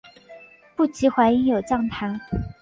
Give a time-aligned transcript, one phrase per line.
[0.75, 2.19] 不及淮阴有将坛。